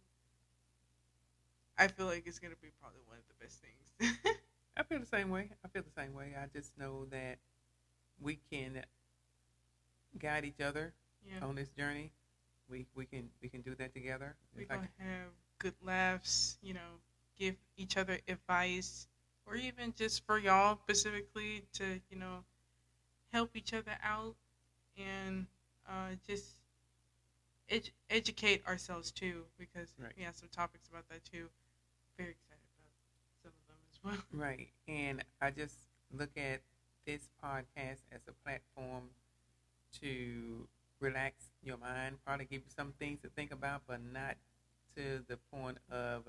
I 1.77 1.87
feel 1.87 2.05
like 2.07 2.23
it's 2.25 2.39
gonna 2.39 2.55
be 2.61 2.69
probably 2.79 3.01
one 3.07 3.17
of 3.17 3.23
the 3.27 3.45
best 3.45 3.61
things. 3.61 4.37
I 4.77 4.83
feel 4.83 4.99
the 4.99 5.05
same 5.05 5.29
way. 5.29 5.49
I 5.65 5.67
feel 5.69 5.83
the 5.83 5.91
same 6.01 6.13
way. 6.13 6.35
I 6.37 6.47
just 6.53 6.77
know 6.77 7.05
that 7.11 7.39
we 8.19 8.39
can 8.51 8.83
guide 10.19 10.45
each 10.45 10.61
other 10.61 10.93
yeah, 11.25 11.45
on 11.45 11.55
this 11.55 11.69
journey. 11.69 12.11
We 12.69 12.85
we 12.95 13.05
can 13.05 13.29
we 13.41 13.49
can 13.49 13.61
do 13.61 13.75
that 13.75 13.93
together. 13.93 14.35
we're 14.55 14.65
like- 14.69 14.69
gonna 14.69 14.89
have 14.99 15.31
good 15.59 15.75
laughs. 15.81 16.57
You 16.61 16.73
know, 16.73 16.99
give 17.37 17.55
each 17.77 17.97
other 17.97 18.19
advice, 18.27 19.07
or 19.45 19.55
even 19.55 19.93
just 19.95 20.25
for 20.25 20.37
y'all 20.37 20.77
specifically 20.83 21.63
to 21.73 21.99
you 22.09 22.17
know 22.17 22.43
help 23.31 23.55
each 23.55 23.73
other 23.73 23.97
out 24.01 24.35
and 24.97 25.47
uh, 25.87 26.15
just 26.27 26.55
ed- 27.69 27.91
educate 28.09 28.65
ourselves 28.67 29.11
too 29.11 29.45
because 29.57 29.89
Right. 29.97 30.13
we 30.15 30.23
have 30.23 30.35
some 30.35 30.49
topics 30.49 30.87
about 30.87 31.07
that 31.09 31.23
too. 31.23 31.49
Very 32.17 32.31
excited 32.31 32.59
about 32.77 32.91
some 33.43 33.51
of 33.51 33.67
them 33.67 33.77
as 33.91 33.96
well. 33.96 33.96
Right. 34.33 34.69
And 34.87 35.23
I 35.41 35.51
just 35.51 35.75
look 36.17 36.31
at 36.37 36.61
this 37.05 37.29
podcast 37.43 37.99
as 38.11 38.21
a 38.27 38.31
platform 38.43 39.03
to 40.01 40.67
relax 40.99 41.45
your 41.63 41.77
mind, 41.77 42.17
probably 42.25 42.45
give 42.45 42.61
you 42.61 42.71
some 42.75 42.93
things 42.99 43.19
to 43.21 43.29
think 43.29 43.51
about, 43.51 43.81
but 43.87 43.99
not 44.13 44.35
to 44.95 45.23
the 45.27 45.37
point 45.53 45.77
of 45.91 46.23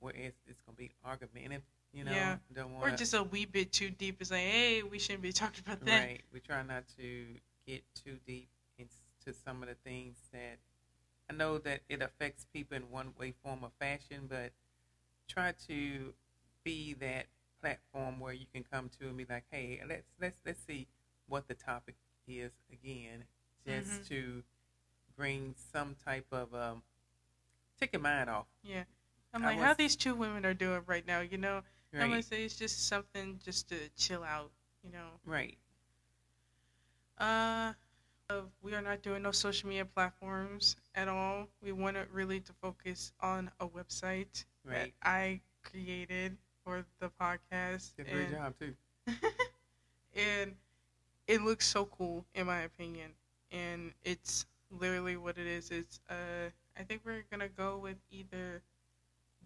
where 0.00 0.12
it's, 0.14 0.36
it's 0.46 0.60
going 0.66 0.74
to 0.76 0.78
be 0.82 0.90
argumentative 1.04 1.62
You 1.92 2.04
know, 2.04 2.12
Yeah. 2.12 2.36
don't 2.54 2.74
want 2.74 2.92
Or 2.92 2.96
just 2.96 3.14
a 3.14 3.22
wee 3.22 3.44
bit 3.46 3.72
too 3.72 3.90
deep. 3.90 4.16
It's 4.20 4.30
like, 4.30 4.40
hey, 4.40 4.82
we 4.82 4.98
shouldn't 4.98 5.22
be 5.22 5.32
talking 5.32 5.62
about 5.66 5.80
that. 5.84 5.98
right. 6.04 6.20
We 6.32 6.40
try 6.40 6.62
not 6.62 6.84
to 6.98 7.26
get 7.66 7.82
too 7.94 8.18
deep 8.26 8.48
into 8.78 9.38
some 9.44 9.62
of 9.62 9.68
the 9.68 9.76
things 9.76 10.16
that 10.32 10.58
I 11.30 11.32
know 11.32 11.58
that 11.58 11.80
it 11.88 12.02
affects 12.02 12.46
people 12.52 12.76
in 12.76 12.90
one 12.90 13.12
way, 13.18 13.32
form, 13.42 13.60
or 13.64 13.70
fashion, 13.80 14.26
but 14.28 14.52
try 15.28 15.52
to 15.68 16.12
be 16.66 16.94
that 16.94 17.26
platform 17.62 18.18
where 18.18 18.32
you 18.34 18.46
can 18.52 18.64
come 18.64 18.90
to 19.00 19.06
and 19.08 19.16
be 19.16 19.24
like, 19.30 19.44
hey, 19.50 19.80
let's 19.88 20.08
let's 20.20 20.40
let's 20.44 20.60
see 20.66 20.88
what 21.28 21.46
the 21.48 21.54
topic 21.54 21.94
is 22.26 22.50
again, 22.72 23.24
just 23.64 23.88
Mhm. 24.02 24.08
to 24.08 24.44
bring 25.16 25.54
some 25.72 25.94
type 26.04 26.26
of 26.32 26.52
um, 26.54 26.82
take 27.78 27.92
your 27.92 28.02
mind 28.02 28.28
off. 28.28 28.46
Yeah. 28.62 28.84
I'm 29.32 29.42
like, 29.42 29.58
how 29.58 29.74
these 29.74 29.96
two 29.96 30.14
women 30.14 30.44
are 30.46 30.54
doing 30.54 30.82
right 30.86 31.06
now, 31.06 31.20
you 31.20 31.38
know? 31.38 31.62
I'm 31.94 32.10
gonna 32.10 32.22
say 32.22 32.44
it's 32.44 32.56
just 32.58 32.88
something 32.88 33.38
just 33.44 33.68
to 33.68 33.88
chill 33.96 34.22
out, 34.24 34.50
you 34.82 34.90
know. 34.90 35.20
right, 35.24 35.56
Uh, 37.18 37.72
we 38.60 38.74
are 38.74 38.82
not 38.82 39.02
doing 39.02 39.22
no 39.22 39.30
social 39.32 39.68
media 39.68 39.84
platforms 39.84 40.76
at 40.94 41.08
all. 41.08 41.48
We 41.62 41.72
wanted 41.72 42.10
really 42.10 42.40
to 42.40 42.52
focus 42.54 43.12
on 43.20 43.50
a 43.60 43.68
website 43.68 44.44
that. 44.64 44.90
I 45.02 45.40
created 45.62 46.36
for 46.66 46.84
the 47.00 47.08
podcast. 47.20 47.94
Did 47.96 48.08
a 48.08 48.10
great 48.10 48.26
and- 48.26 48.34
job 48.34 48.54
too. 48.58 48.74
and 50.16 50.52
it 51.28 51.40
looks 51.42 51.66
so 51.66 51.84
cool 51.86 52.24
in 52.34 52.46
my 52.46 52.60
opinion 52.62 53.10
and 53.52 53.92
it's 54.04 54.46
literally 54.80 55.16
what 55.16 55.38
it 55.38 55.46
is 55.46 55.70
it's 55.70 56.00
uh 56.10 56.50
i 56.76 56.82
think 56.82 57.00
we're 57.04 57.22
gonna 57.30 57.46
go 57.56 57.78
with 57.78 57.94
either 58.10 58.60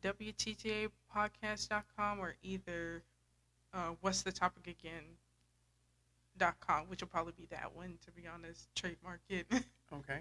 wttapodcast.com 0.03 2.19
or 2.19 2.35
either 2.43 3.03
uh 3.75 3.91
what's 4.01 4.23
the 4.23 4.33
topic 4.33 4.67
again 4.67 5.05
dot 6.39 6.59
com 6.61 6.87
which 6.89 7.03
will 7.03 7.09
probably 7.09 7.35
be 7.37 7.45
that 7.51 7.77
one 7.77 7.99
to 8.03 8.11
be 8.13 8.23
honest 8.27 8.75
trademark 8.75 9.21
it 9.29 9.47
Okay. 9.93 10.21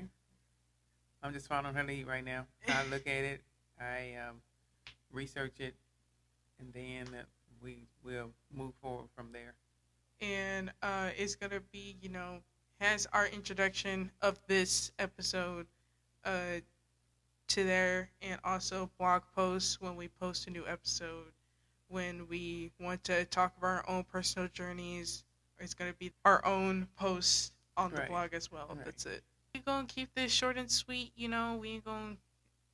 I'm 1.21 1.31
just 1.33 1.47
following 1.47 1.75
her 1.75 1.83
lead 1.83 2.07
right 2.07 2.25
now. 2.25 2.47
I 2.67 2.83
look 2.85 3.05
at 3.05 3.23
it, 3.23 3.41
I 3.79 4.15
um, 4.27 4.37
research 5.11 5.59
it, 5.59 5.75
and 6.59 6.73
then 6.73 7.07
we 7.61 7.87
will 8.03 8.31
move 8.53 8.73
forward 8.81 9.07
from 9.15 9.31
there. 9.31 9.53
and 10.21 10.71
uh, 10.81 11.09
it's 11.17 11.35
gonna 11.35 11.61
be 11.71 11.95
you 12.01 12.09
know 12.09 12.39
has 12.79 13.07
our 13.13 13.27
introduction 13.27 14.11
of 14.21 14.39
this 14.47 14.91
episode 14.99 15.65
uh, 16.25 16.59
to 17.47 17.63
there 17.63 18.09
and 18.21 18.39
also 18.43 18.89
blog 18.99 19.21
posts 19.35 19.81
when 19.81 19.95
we 19.95 20.07
post 20.19 20.47
a 20.47 20.49
new 20.51 20.65
episode 20.67 21.31
when 21.87 22.27
we 22.27 22.71
want 22.79 23.03
to 23.03 23.25
talk 23.25 23.51
about 23.57 23.67
our 23.67 23.89
own 23.89 24.03
personal 24.03 24.47
journeys 24.53 25.23
it's 25.59 25.73
gonna 25.73 25.93
be 25.99 26.11
our 26.25 26.45
own 26.45 26.87
posts 26.97 27.51
on 27.75 27.91
the 27.91 27.97
Right. 28.01 28.07
blog 28.09 28.33
as 28.33 28.51
well 28.51 28.67
Right. 28.69 28.85
that's 28.85 29.05
it 29.05 29.23
we're 29.55 29.61
gonna 29.65 29.87
keep 29.87 30.13
this 30.15 30.31
short 30.31 30.57
and 30.57 30.69
sweet 30.71 31.11
you 31.15 31.27
know 31.27 31.55
we 31.55 31.69
ain't 31.71 31.85
gonna 31.85 32.17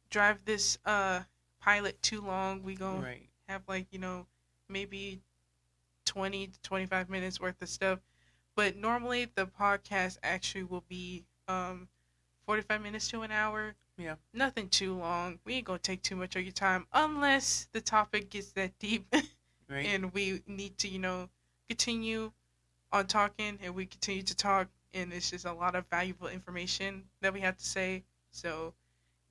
drive 0.10 0.44
this 0.46 0.78
uh 0.86 1.22
pilot 1.62 2.00
too 2.02 2.22
long 2.22 2.62
we 2.64 2.76
gonna 2.76 3.02
Right. 3.02 3.30
Have 3.48 3.62
like 3.68 3.88
you 3.92 4.00
know 4.00 4.26
maybe 4.70 5.20
20 6.06 6.48
to 6.48 6.62
25 6.62 7.10
minutes 7.10 7.40
worth 7.40 7.62
of 7.62 7.70
stuff. 7.70 8.00
But 8.56 8.78
normally 8.78 9.28
the 9.36 9.48
podcast 9.48 10.18
actually 10.24 10.64
will 10.64 10.84
be 10.88 11.26
um 11.48 11.88
45 12.46 12.82
minutes 12.82 13.08
to 13.10 13.22
an 13.22 13.32
hour. 13.32 13.76
Yeah. 13.98 14.16
nothing 14.34 14.68
too 14.68 14.94
long. 14.96 15.40
We 15.46 15.54
ain't 15.56 15.66
gonna 15.66 15.80
take 15.80 16.02
too 16.02 16.18
much 16.18 16.36
of 16.36 16.44
your 16.44 16.52
time 16.52 16.86
unless 16.92 17.68
the 17.72 17.80
topic 17.82 18.30
gets 18.30 18.52
that 18.54 18.78
deep. 18.80 19.06
Right. 19.68 19.88
and 19.88 20.14
we 20.14 20.44
need 20.46 20.78
to 20.78 20.88
you 20.88 21.00
know 21.00 21.28
continue 21.68 22.32
on 22.92 23.08
talking 23.08 23.58
and 23.64 23.74
we 23.74 23.88
continue 23.88 24.22
to 24.22 24.36
talk. 24.36 24.68
And 24.94 25.12
it's 25.12 25.32
just 25.32 25.46
a 25.46 25.54
lot 25.54 25.76
of 25.76 25.86
valuable 25.90 26.28
information 26.28 27.06
that 27.22 27.34
we 27.34 27.42
have 27.42 27.58
to 27.58 27.66
say. 27.66 28.04
So 28.32 28.74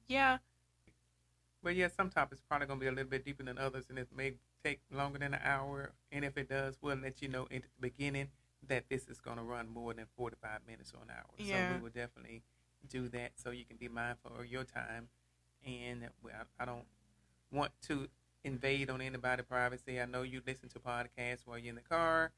yeah 0.09 0.39
But 1.65 1.75
yeah, 1.75 1.89
some 1.89 2.11
topics 2.11 2.43
probably 2.47 2.67
gonna 2.67 2.79
be 2.79 2.87
a 2.87 2.93
little 2.93 3.11
bit 3.11 3.25
deeper 3.25 3.43
than 3.43 3.59
others, 3.59 3.87
and 3.89 3.99
it 3.99 4.09
may 4.15 4.35
take 4.63 4.81
longer 4.93 5.19
than 5.19 5.33
an 5.35 5.41
hour. 5.43 5.93
And 6.13 6.25
if 6.25 6.37
it 6.37 6.49
does, 6.49 6.79
we'll 6.83 6.97
let 6.97 7.23
you 7.23 7.29
know 7.29 7.49
at 7.51 7.63
the 7.63 7.69
beginning 7.81 8.29
that 8.69 8.85
this 8.91 9.09
is 9.09 9.19
gonna 9.21 9.43
run 9.43 9.69
more 9.69 9.95
than 9.95 10.05
forty-five 10.17 10.61
minutes 10.69 10.93
or 10.95 11.03
an 11.03 11.11
hour. 11.11 11.25
Yeah. 11.39 11.71
So 11.71 11.77
we 11.77 11.83
will 11.83 11.91
definitely 11.91 12.43
do 12.89 13.09
that, 13.09 13.33
so 13.37 13.51
you 13.51 13.65
can 13.65 13.79
be 13.79 13.89
mindful 13.89 14.33
of 14.39 14.47
your 14.47 14.65
time. 14.65 15.09
And 15.67 16.05
I, 16.27 16.63
I 16.63 16.67
don't 16.67 16.85
want 17.51 17.73
to 17.89 18.09
invade 18.45 18.91
on 18.91 19.01
anybody's 19.01 19.47
privacy. 19.47 19.99
I 19.99 20.05
know 20.05 20.21
you 20.21 20.43
listen 20.47 20.69
to 20.69 20.79
podcasts 20.79 21.47
while 21.47 21.59
you're 21.59 21.71
in 21.71 21.77
the 21.77 21.81
car. 21.81 22.33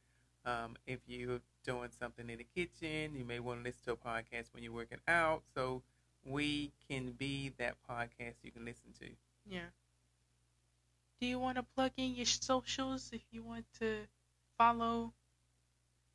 Um, 0.45 0.77
if 0.87 1.01
you're 1.09 1.41
doing 1.65 1.89
something 1.99 2.31
in 2.31 2.39
the 2.39 2.47
kitchen, 2.55 3.17
you 3.17 3.25
may 3.25 3.41
want 3.41 3.59
to 3.59 3.65
listen 3.65 3.83
to 3.87 3.93
a 3.93 3.97
podcast 3.97 4.55
when 4.55 4.63
you're 4.63 4.73
working 4.73 5.01
out. 5.09 5.43
So 5.53 5.83
we 6.27 6.73
can 6.89 7.13
be 7.13 7.53
that 7.59 7.77
podcast 7.89 8.35
you 8.43 8.51
can 8.51 8.65
listen 8.65 8.93
to. 9.01 9.07
Yeah. 9.49 9.71
Do 11.21 11.27
you 11.27 11.39
want 11.39 11.57
to 11.57 11.63
plug 11.63 11.93
in 11.97 12.15
your 12.15 12.27
socials 12.27 13.11
if 13.13 13.23
you 13.31 13.43
want 13.43 13.65
to 13.81 14.01
follow? 14.59 15.13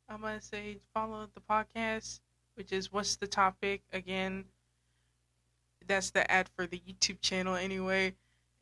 I'm 0.08 0.20
going 0.20 0.38
to 0.38 0.44
say 0.44 0.78
follow 0.94 1.28
the 1.34 1.40
podcast, 1.40 2.20
which 2.54 2.72
is 2.72 2.92
What's 2.92 3.16
the 3.16 3.26
Topic? 3.26 3.82
Again, 3.92 4.44
that's 5.86 6.10
the 6.10 6.30
ad 6.30 6.48
for 6.54 6.66
the 6.66 6.80
YouTube 6.80 7.20
channel 7.20 7.56
anyway. 7.56 8.14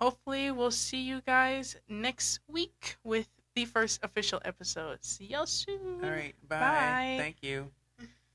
hopefully 0.00 0.50
we'll 0.50 0.70
see 0.70 1.02
you 1.02 1.20
guys 1.26 1.76
next 1.88 2.40
week 2.48 2.96
with 3.04 3.28
the 3.54 3.64
first 3.64 4.00
official 4.02 4.40
episode. 4.44 5.04
See 5.04 5.26
y'all 5.26 5.46
soon. 5.46 6.02
All 6.02 6.10
right. 6.10 6.34
Bye. 6.48 6.58
Bye. 6.58 7.16
Thank 7.18 7.42
you. 7.42 7.70